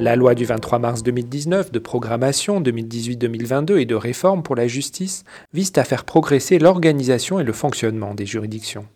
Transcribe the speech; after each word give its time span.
La 0.00 0.14
loi 0.14 0.36
du 0.36 0.44
23 0.44 0.78
mars 0.78 1.02
2019 1.02 1.72
de 1.72 1.78
programmation 1.80 2.60
2018-2022 2.60 3.78
et 3.78 3.84
de 3.84 3.96
réforme 3.96 4.44
pour 4.44 4.54
la 4.54 4.68
justice 4.68 5.24
vise 5.52 5.72
à 5.74 5.82
faire 5.82 6.04
progresser 6.04 6.60
l'organisation 6.60 7.40
et 7.40 7.44
le 7.44 7.52
fonctionnement 7.52 8.14
des 8.14 8.24
juridictions. 8.24 8.86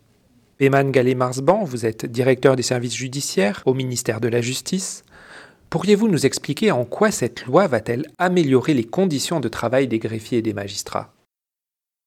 Eman 0.61 0.93
Gallet-Marsban, 0.93 1.65
vous 1.65 1.87
êtes 1.87 2.07
directeur 2.07 2.55
des 2.55 2.63
services 2.63 2.95
judiciaires 2.95 3.65
au 3.67 3.75
ministère 3.75 4.21
de 4.21 4.29
la 4.29 4.41
Justice. 4.41 5.03
Pourriez-vous 5.71 6.07
nous 6.07 6.25
expliquer 6.25 6.71
en 6.71 6.85
quoi 6.85 7.11
cette 7.11 7.47
loi 7.47 7.67
va-t-elle 7.67 8.07
améliorer 8.19 8.73
les 8.73 8.85
conditions 8.85 9.41
de 9.41 9.49
travail 9.49 9.89
des 9.89 9.99
greffiers 9.99 10.39
et 10.39 10.43
des 10.43 10.55
magistrats? 10.55 11.12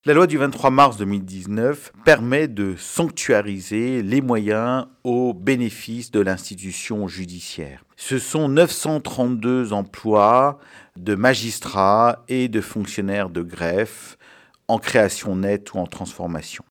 La 0.07 0.13
loi 0.13 0.27
du 0.27 0.37
23 0.37 0.69
mars 0.69 0.97
2019 0.97 1.91
permet 2.03 2.47
de 2.47 2.75
sanctuariser 2.77 4.03
les 4.03 4.21
moyens 4.21 4.85
au 5.03 5.33
bénéfice 5.33 6.11
de 6.11 6.19
l'institution 6.19 7.07
judiciaire. 7.07 7.83
Ce 7.95 8.19
sont 8.19 8.47
932 8.47 9.73
emplois 9.73 10.59
de 10.95 11.15
magistrats 11.15 12.23
et 12.27 12.49
de 12.49 12.61
fonctionnaires 12.61 13.31
de 13.31 13.41
greffe 13.41 14.19
en 14.67 14.77
création 14.77 15.35
nette 15.35 15.73
ou 15.73 15.79
en 15.79 15.87
transformation. 15.87 16.63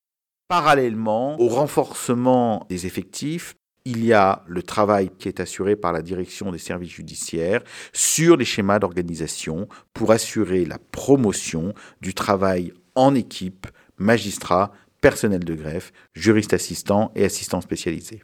Parallèlement 0.46 1.40
au 1.40 1.48
renforcement 1.48 2.64
des 2.68 2.86
effectifs, 2.86 3.54
il 3.84 4.04
y 4.04 4.12
a 4.12 4.44
le 4.46 4.62
travail 4.62 5.10
qui 5.18 5.26
est 5.26 5.40
assuré 5.40 5.74
par 5.74 5.92
la 5.92 6.02
direction 6.02 6.52
des 6.52 6.58
services 6.58 6.92
judiciaires 6.92 7.64
sur 7.92 8.36
les 8.36 8.44
schémas 8.44 8.78
d'organisation 8.78 9.68
pour 9.92 10.12
assurer 10.12 10.64
la 10.64 10.78
promotion 10.78 11.74
du 12.00 12.14
travail 12.14 12.72
en 12.94 13.14
équipe, 13.14 13.66
magistrats, 13.96 14.72
personnel 15.00 15.44
de 15.44 15.54
greffe, 15.54 15.92
juristes 16.14 16.54
assistants 16.54 17.12
et 17.14 17.24
assistants 17.24 17.60
spécialisés. 17.60 18.22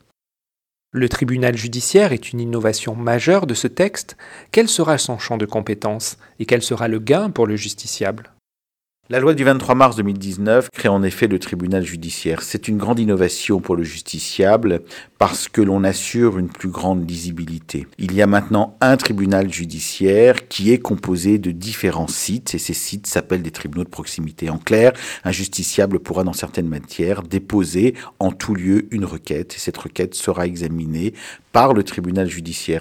Le 0.93 1.09
tribunal 1.09 1.57
judiciaire 1.57 2.13
est 2.13 2.33
une 2.33 2.41
innovation 2.41 2.97
majeure 2.97 3.47
de 3.47 3.55
ce 3.55 3.69
texte. 3.69 4.17
Quel 4.51 4.69
sera 4.69 4.99
son 4.99 5.19
champ 5.19 5.37
de 5.37 5.47
compétences 5.47 6.19
et 6.41 6.47
quel 6.47 6.63
sera 6.63 6.89
le 6.89 6.99
gain 6.99 7.31
pour 7.31 7.47
le 7.47 7.55
justiciable? 7.55 8.33
La 9.11 9.19
loi 9.19 9.35
du 9.35 9.43
23 9.43 9.75
mars 9.75 9.97
2019 9.97 10.71
crée 10.71 10.89
en 10.89 11.03
effet 11.03 11.27
le 11.27 11.41
tribunal 11.41 11.85
judiciaire. 11.85 12.43
C'est 12.43 12.69
une 12.69 12.79
grande 12.79 13.01
innovation 13.01 13.61
pour 13.61 13.75
le 13.75 13.83
justiciable 13.83 14.83
parce 15.19 15.49
que 15.49 15.61
l'on 15.61 15.83
assure 15.83 16.39
une 16.39 16.49
plus 16.49 16.69
grande 16.69 17.11
lisibilité. 17.11 17.89
Il 17.99 18.15
y 18.15 18.23
a 18.23 18.29
maintenant 18.29 18.77
un 18.81 18.97
tribunal 18.97 19.53
judiciaire 19.53 20.47
qui 20.47 20.73
est 20.73 20.79
composé 20.79 21.39
de 21.39 21.51
différents 21.51 22.07
sites 22.07 22.55
et 22.55 22.59
ces 22.59 22.73
sites 22.73 23.09
s'appellent 23.09 23.43
des 23.43 23.51
tribunaux 23.51 23.83
de 23.83 23.89
proximité. 23.89 24.49
En 24.49 24.59
clair, 24.59 24.93
un 25.25 25.33
justiciable 25.33 25.99
pourra 25.99 26.23
dans 26.23 26.33
certaines 26.33 26.69
matières 26.69 27.25
déposer 27.25 27.95
en 28.21 28.31
tout 28.31 28.55
lieu 28.55 28.87
une 28.93 29.05
requête 29.05 29.57
et 29.57 29.59
cette 29.59 29.77
requête 29.77 30.15
sera 30.15 30.47
examinée 30.47 31.15
par 31.51 31.75
le 31.75 31.83
tribunal 31.83 32.31
judiciaire. 32.31 32.81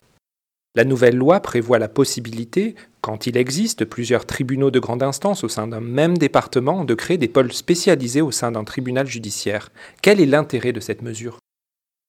La 0.76 0.84
nouvelle 0.84 1.18
loi 1.18 1.40
prévoit 1.40 1.80
la 1.80 1.88
possibilité, 1.88 2.76
quand 3.02 3.26
il 3.26 3.38
existe 3.38 3.86
plusieurs 3.86 4.28
tribunaux 4.28 4.70
de 4.70 4.80
grande 4.80 5.02
instance 5.02 5.44
au 5.44 5.50
sein 5.50 5.68
d'un 5.68 5.82
même 5.82 6.18
département, 6.18 6.86
de 6.86 6.94
créer 6.94 7.18
des 7.18 7.28
pôles 7.28 7.52
spécialisés 7.52 8.22
au 8.22 8.30
sein 8.30 8.52
d'un 8.52 8.64
tribunal 8.64 9.08
judiciaire. 9.08 9.70
Quel 10.04 10.22
est 10.22 10.28
l'intérêt 10.28 10.72
de 10.72 10.80
cette 10.80 11.02
mesure? 11.02 11.40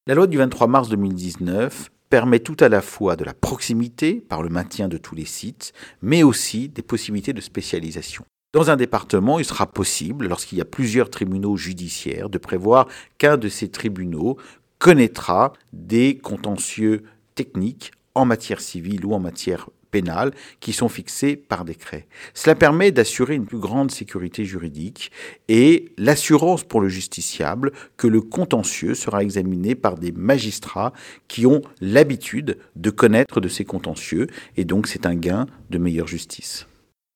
La 0.06 0.14
loi 0.14 0.26
du 0.26 0.36
23 0.36 0.66
mars 0.66 0.90
2019 0.90 1.90
permet 2.10 2.40
tout 2.40 2.56
à 2.60 2.68
la 2.68 2.82
fois 2.82 3.16
de 3.16 3.24
la 3.24 3.32
proximité 3.32 4.14
par 4.14 4.42
le 4.42 4.50
maintien 4.50 4.88
de 4.88 4.98
tous 4.98 5.14
les 5.14 5.24
sites, 5.24 5.72
mais 6.02 6.22
aussi 6.22 6.68
des 6.68 6.82
possibilités 6.82 7.32
de 7.32 7.40
spécialisation. 7.40 8.24
Dans 8.52 8.70
un 8.70 8.76
département, 8.76 9.38
il 9.38 9.44
sera 9.44 9.66
possible, 9.66 10.26
lorsqu'il 10.26 10.58
y 10.58 10.60
a 10.60 10.66
plusieurs 10.66 11.08
tribunaux 11.08 11.56
judiciaires, 11.56 12.28
de 12.28 12.36
prévoir 12.36 12.88
qu'un 13.16 13.38
de 13.38 13.48
ces 13.48 13.70
tribunaux 13.70 14.36
connaîtra 14.78 15.52
des 15.72 16.18
contentieux 16.18 17.04
techniques 17.36 17.92
en 18.14 18.24
matière 18.24 18.60
civile 18.60 19.04
ou 19.06 19.14
en 19.14 19.20
matière 19.20 19.70
pénale 19.90 20.32
qui 20.60 20.72
sont 20.72 20.88
fixées 20.88 21.36
par 21.36 21.64
décret. 21.64 22.06
Cela 22.34 22.54
permet 22.54 22.92
d'assurer 22.92 23.34
une 23.34 23.46
plus 23.46 23.58
grande 23.58 23.90
sécurité 23.90 24.44
juridique 24.44 25.10
et 25.48 25.92
l'assurance 25.98 26.64
pour 26.64 26.80
le 26.80 26.88
justiciable 26.88 27.72
que 27.96 28.06
le 28.06 28.20
contentieux 28.20 28.94
sera 28.94 29.22
examiné 29.22 29.74
par 29.74 29.96
des 29.96 30.12
magistrats 30.12 30.92
qui 31.28 31.46
ont 31.46 31.62
l'habitude 31.80 32.58
de 32.76 32.90
connaître 32.90 33.40
de 33.40 33.48
ces 33.48 33.64
contentieux 33.64 34.28
et 34.56 34.64
donc 34.64 34.86
c'est 34.86 35.06
un 35.06 35.14
gain 35.14 35.46
de 35.70 35.78
meilleure 35.78 36.08
justice. 36.08 36.66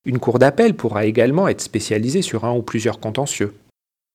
Une 0.05 0.19
cour 0.19 0.37
d'appel 0.37 0.75
pourra 0.75 1.05
également 1.05 1.47
être 1.47 1.61
spécialisée 1.61 2.21
sur 2.21 2.45
un 2.45 2.53
ou 2.53 2.61
plusieurs 2.61 2.99
contentieux. 2.99 3.53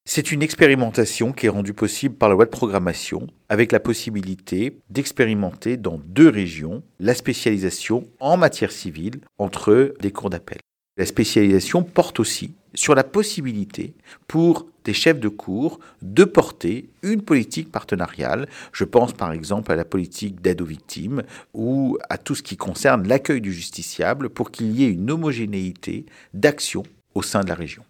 C'est 0.06 0.32
une 0.32 0.42
expérimentation 0.42 1.32
qui 1.32 1.46
est 1.46 1.50
rendue 1.50 1.74
possible 1.74 2.16
par 2.16 2.28
la 2.28 2.34
loi 2.34 2.44
de 2.44 2.50
programmation, 2.50 3.26
avec 3.48 3.70
la 3.70 3.80
possibilité 3.80 4.76
d'expérimenter 4.88 5.76
dans 5.76 6.00
deux 6.04 6.28
régions 6.28 6.82
la 6.98 7.14
spécialisation 7.14 8.04
en 8.18 8.36
matière 8.36 8.72
civile 8.72 9.20
entre 9.38 9.94
des 10.00 10.10
cours 10.10 10.30
d'appel. 10.30 10.58
La 10.96 11.06
spécialisation 11.06 11.82
porte 11.82 12.18
aussi 12.18 12.54
sur 12.74 12.94
la 12.94 13.04
possibilité 13.04 13.94
pour 14.26 14.66
des 14.84 14.92
chefs 14.94 15.20
de 15.20 15.28
cour 15.28 15.78
de 16.02 16.24
porter 16.24 16.88
une 17.02 17.22
politique 17.22 17.70
partenariale. 17.70 18.48
Je 18.72 18.84
pense 18.84 19.12
par 19.12 19.32
exemple 19.32 19.70
à 19.70 19.76
la 19.76 19.84
politique 19.84 20.40
d'aide 20.40 20.62
aux 20.62 20.66
victimes 20.66 21.22
ou 21.54 21.98
à 22.08 22.18
tout 22.18 22.34
ce 22.34 22.42
qui 22.42 22.56
concerne 22.56 23.06
l'accueil 23.06 23.40
du 23.40 23.52
justiciable 23.52 24.30
pour 24.30 24.50
qu'il 24.50 24.72
y 24.72 24.84
ait 24.84 24.90
une 24.90 25.10
homogénéité 25.10 26.06
d'action 26.34 26.82
au 27.14 27.22
sein 27.22 27.42
de 27.42 27.48
la 27.48 27.54
région. 27.54 27.84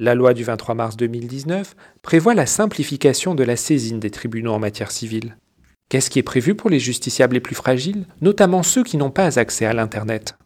La 0.00 0.16
loi 0.16 0.34
du 0.34 0.42
23 0.42 0.74
mars 0.74 0.96
2019 0.96 1.76
prévoit 2.02 2.34
la 2.34 2.46
simplification 2.46 3.36
de 3.36 3.44
la 3.44 3.54
saisine 3.54 4.00
des 4.00 4.10
tribunaux 4.10 4.52
en 4.52 4.58
matière 4.58 4.90
civile. 4.90 5.36
Qu'est-ce 5.88 6.10
qui 6.10 6.18
est 6.18 6.24
prévu 6.24 6.56
pour 6.56 6.68
les 6.68 6.80
justiciables 6.80 7.34
les 7.34 7.40
plus 7.40 7.54
fragiles, 7.54 8.06
notamment 8.20 8.64
ceux 8.64 8.82
qui 8.82 8.96
n'ont 8.96 9.12
pas 9.12 9.38
accès 9.38 9.66
à 9.66 9.72
l'Internet? 9.72 10.36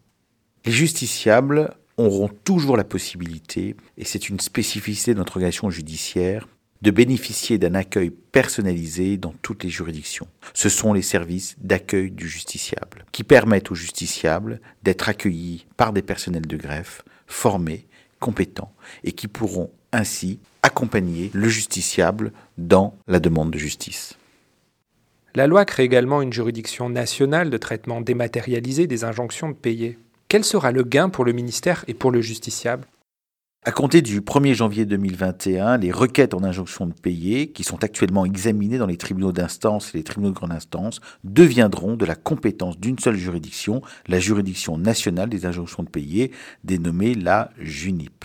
Les 0.66 0.72
justiciables 0.72 1.74
auront 1.96 2.28
toujours 2.28 2.76
la 2.76 2.84
possibilité, 2.84 3.74
et 3.96 4.04
c'est 4.04 4.28
une 4.28 4.38
spécificité 4.38 5.14
de 5.14 5.18
notre 5.18 5.38
organisation 5.38 5.70
judiciaire, 5.70 6.46
de 6.82 6.90
bénéficier 6.90 7.56
d'un 7.56 7.74
accueil 7.74 8.10
personnalisé 8.10 9.16
dans 9.16 9.34
toutes 9.40 9.64
les 9.64 9.70
juridictions. 9.70 10.28
Ce 10.52 10.68
sont 10.68 10.92
les 10.92 11.02
services 11.02 11.56
d'accueil 11.58 12.10
du 12.10 12.28
justiciable, 12.28 13.06
qui 13.12 13.24
permettent 13.24 13.70
aux 13.70 13.74
justiciables 13.74 14.60
d'être 14.82 15.08
accueillis 15.08 15.66
par 15.78 15.94
des 15.94 16.02
personnels 16.02 16.46
de 16.46 16.56
greffe 16.58 17.02
formés 17.26 17.86
compétents 18.20 18.72
et 19.04 19.12
qui 19.12 19.28
pourront 19.28 19.70
ainsi 19.92 20.38
accompagner 20.62 21.30
le 21.32 21.48
justiciable 21.48 22.32
dans 22.58 22.94
la 23.06 23.20
demande 23.20 23.50
de 23.50 23.58
justice. 23.58 24.16
La 25.34 25.46
loi 25.46 25.64
crée 25.64 25.84
également 25.84 26.22
une 26.22 26.32
juridiction 26.32 26.88
nationale 26.88 27.50
de 27.50 27.58
traitement 27.58 28.00
dématérialisé 28.00 28.86
des 28.86 29.04
injonctions 29.04 29.48
de 29.48 29.54
payer. 29.54 29.98
Quel 30.28 30.44
sera 30.44 30.72
le 30.72 30.82
gain 30.82 31.08
pour 31.08 31.24
le 31.24 31.32
ministère 31.32 31.84
et 31.86 31.94
pour 31.94 32.10
le 32.10 32.20
justiciable? 32.20 32.86
À 33.64 33.70
compter 33.70 34.00
du 34.00 34.22
1er 34.22 34.54
janvier 34.54 34.86
2021, 34.86 35.76
les 35.76 35.92
requêtes 35.92 36.32
en 36.32 36.42
injonction 36.42 36.86
de 36.86 36.94
payer, 36.94 37.52
qui 37.52 37.64
sont 37.64 37.84
actuellement 37.84 38.24
examinées 38.24 38.78
dans 38.78 38.86
les 38.86 38.96
tribunaux 38.96 39.30
d'instance 39.30 39.94
et 39.94 39.98
les 39.98 40.04
tribunaux 40.04 40.30
de 40.30 40.36
grande 40.36 40.52
instance, 40.52 41.00
deviendront 41.22 41.94
de 41.94 42.06
la 42.06 42.14
compétence 42.14 42.78
d'une 42.78 42.98
seule 42.98 43.16
juridiction, 43.16 43.82
la 44.06 44.20
juridiction 44.20 44.78
nationale 44.78 45.28
des 45.28 45.44
injonctions 45.44 45.82
de 45.82 45.90
payer, 45.90 46.30
dénommée 46.64 47.14
la 47.14 47.50
JUNIP. 47.58 48.24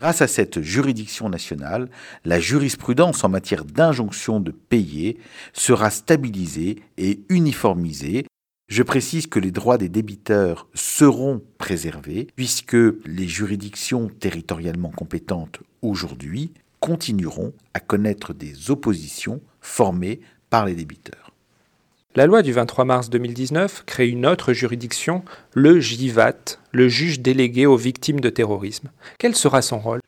Grâce 0.00 0.20
à 0.20 0.26
cette 0.26 0.62
juridiction 0.62 1.28
nationale, 1.28 1.88
la 2.24 2.40
jurisprudence 2.40 3.22
en 3.22 3.28
matière 3.28 3.64
d'injonction 3.64 4.40
de 4.40 4.50
payer 4.50 5.18
sera 5.52 5.90
stabilisée 5.90 6.82
et 6.96 7.20
uniformisée 7.28 8.26
je 8.72 8.82
précise 8.82 9.26
que 9.26 9.38
les 9.38 9.50
droits 9.50 9.76
des 9.76 9.90
débiteurs 9.90 10.66
seront 10.72 11.42
préservés 11.58 12.28
puisque 12.36 12.72
les 13.04 13.28
juridictions 13.28 14.08
territorialement 14.08 14.88
compétentes 14.88 15.60
aujourd'hui 15.82 16.54
continueront 16.80 17.52
à 17.74 17.80
connaître 17.80 18.32
des 18.32 18.70
oppositions 18.70 19.42
formées 19.60 20.20
par 20.48 20.64
les 20.64 20.74
débiteurs. 20.74 21.34
La 22.14 22.24
loi 22.24 22.40
du 22.40 22.52
23 22.52 22.86
mars 22.86 23.10
2019 23.10 23.84
crée 23.84 24.08
une 24.08 24.24
autre 24.24 24.54
juridiction, 24.54 25.22
le 25.52 25.78
JIVAT, 25.78 26.56
le 26.70 26.88
juge 26.88 27.20
délégué 27.20 27.66
aux 27.66 27.76
victimes 27.76 28.20
de 28.20 28.30
terrorisme. 28.30 28.90
Quel 29.18 29.36
sera 29.36 29.60
son 29.60 29.80
rôle? 29.80 30.00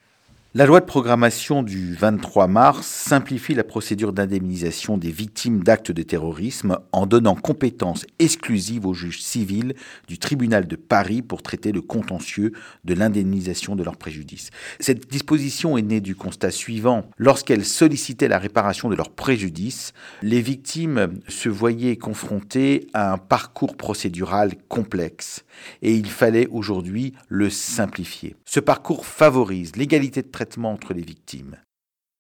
La 0.56 0.66
loi 0.66 0.78
de 0.78 0.84
programmation 0.84 1.64
du 1.64 1.94
23 1.94 2.46
mars 2.46 2.86
simplifie 2.86 3.54
la 3.54 3.64
procédure 3.64 4.12
d'indemnisation 4.12 4.96
des 4.96 5.10
victimes 5.10 5.64
d'actes 5.64 5.90
de 5.90 6.04
terrorisme 6.04 6.78
en 6.92 7.06
donnant 7.06 7.34
compétence 7.34 8.06
exclusive 8.20 8.86
au 8.86 8.94
juge 8.94 9.20
civil 9.20 9.74
du 10.06 10.16
tribunal 10.16 10.68
de 10.68 10.76
Paris 10.76 11.22
pour 11.22 11.42
traiter 11.42 11.72
le 11.72 11.80
contentieux 11.80 12.52
de 12.84 12.94
l'indemnisation 12.94 13.74
de 13.74 13.82
leurs 13.82 13.96
préjudices. 13.96 14.50
Cette 14.78 15.10
disposition 15.10 15.76
est 15.76 15.82
née 15.82 16.00
du 16.00 16.14
constat 16.14 16.52
suivant. 16.52 17.10
Lorsqu'elles 17.18 17.64
sollicitaient 17.64 18.28
la 18.28 18.38
réparation 18.38 18.88
de 18.88 18.94
leurs 18.94 19.10
préjudices, 19.10 19.92
les 20.22 20.40
victimes 20.40 21.18
se 21.26 21.48
voyaient 21.48 21.96
confrontées 21.96 22.86
à 22.94 23.12
un 23.12 23.18
parcours 23.18 23.76
procédural 23.76 24.52
complexe 24.68 25.44
et 25.82 25.96
il 25.96 26.06
fallait 26.06 26.46
aujourd'hui 26.52 27.12
le 27.26 27.50
simplifier. 27.50 28.36
Ce 28.44 28.60
parcours 28.60 29.04
favorise 29.04 29.74
l'égalité 29.74 30.22
de 30.22 30.28
traitement 30.28 30.43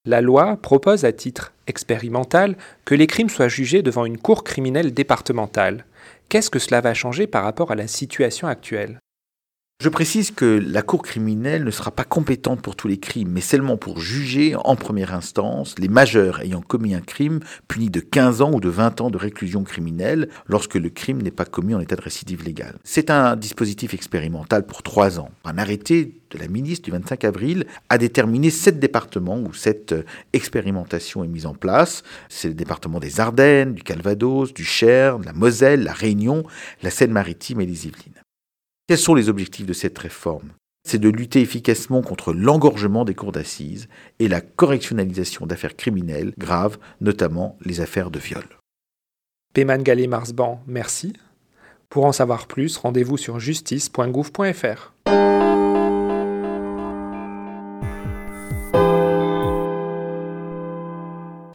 La 0.06 0.20
loi 0.20 0.56
propose 0.56 1.04
à 1.04 1.12
titre 1.12 1.54
expérimental 1.66 2.56
que 2.84 2.94
les 2.94 3.06
crimes 3.06 3.30
soient 3.30 3.48
jugés 3.48 3.82
devant 3.82 4.04
une 4.04 4.18
cour 4.18 4.44
criminelle 4.44 4.92
départementale. 4.92 5.86
Qu'est-ce 6.28 6.50
que 6.50 6.58
cela 6.58 6.80
va 6.80 6.92
changer 6.92 7.26
par 7.26 7.44
rapport 7.44 7.70
à 7.70 7.74
la 7.74 7.86
situation 7.86 8.46
actuelle? 8.48 8.98
Je 9.84 9.90
précise 9.90 10.30
que 10.30 10.62
la 10.66 10.80
Cour 10.80 11.02
criminelle 11.02 11.62
ne 11.62 11.70
sera 11.70 11.90
pas 11.90 12.04
compétente 12.04 12.62
pour 12.62 12.74
tous 12.74 12.88
les 12.88 12.96
crimes, 12.96 13.28
mais 13.30 13.42
seulement 13.42 13.76
pour 13.76 14.00
juger 14.00 14.56
en 14.56 14.76
première 14.76 15.12
instance 15.12 15.74
les 15.78 15.88
majeurs 15.88 16.40
ayant 16.40 16.62
commis 16.62 16.94
un 16.94 17.02
crime 17.02 17.40
puni 17.68 17.90
de 17.90 18.00
15 18.00 18.40
ans 18.40 18.52
ou 18.54 18.60
de 18.60 18.70
20 18.70 19.02
ans 19.02 19.10
de 19.10 19.18
réclusion 19.18 19.62
criminelle 19.62 20.30
lorsque 20.46 20.76
le 20.76 20.88
crime 20.88 21.20
n'est 21.20 21.30
pas 21.30 21.44
commis 21.44 21.74
en 21.74 21.80
état 21.80 21.96
de 21.96 22.00
récidive 22.00 22.42
légale. 22.44 22.78
C'est 22.82 23.10
un 23.10 23.36
dispositif 23.36 23.92
expérimental 23.92 24.64
pour 24.64 24.82
3 24.82 25.20
ans. 25.20 25.28
Un 25.44 25.58
arrêté 25.58 26.18
de 26.30 26.38
la 26.38 26.48
ministre 26.48 26.86
du 26.86 26.90
25 26.90 27.22
avril 27.24 27.66
a 27.90 27.98
déterminé 27.98 28.48
sept 28.48 28.80
départements 28.80 29.38
où 29.38 29.52
cette 29.52 29.94
expérimentation 30.32 31.24
est 31.24 31.28
mise 31.28 31.44
en 31.44 31.54
place. 31.54 32.04
C'est 32.30 32.48
le 32.48 32.54
département 32.54 33.00
des 33.00 33.20
Ardennes, 33.20 33.74
du 33.74 33.82
Calvados, 33.82 34.54
du 34.54 34.64
Cher, 34.64 35.18
de 35.18 35.26
la 35.26 35.34
Moselle, 35.34 35.82
la 35.82 35.92
Réunion, 35.92 36.42
la 36.82 36.88
Seine-Maritime 36.88 37.60
et 37.60 37.66
les 37.66 37.86
Yvelines. 37.86 38.23
Quels 38.86 38.98
sont 38.98 39.14
les 39.14 39.30
objectifs 39.30 39.64
de 39.64 39.72
cette 39.72 39.98
réforme? 39.98 40.50
C'est 40.86 40.98
de 40.98 41.08
lutter 41.08 41.40
efficacement 41.40 42.02
contre 42.02 42.34
l'engorgement 42.34 43.06
des 43.06 43.14
cours 43.14 43.32
d'assises 43.32 43.88
et 44.18 44.28
la 44.28 44.42
correctionnalisation 44.42 45.46
d'affaires 45.46 45.74
criminelles 45.76 46.34
graves, 46.36 46.76
notamment 47.00 47.56
les 47.64 47.80
affaires 47.80 48.10
de 48.10 48.18
viol. 48.18 48.44
Payman 49.54 49.82
Gallet-Marsban, 49.82 50.60
merci. 50.66 51.14
Pour 51.88 52.04
en 52.04 52.12
savoir 52.12 52.46
plus, 52.46 52.76
rendez-vous 52.76 53.16
sur 53.16 53.40
justice.gouv.fr. 53.40 54.92